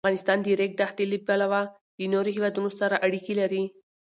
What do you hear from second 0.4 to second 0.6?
د د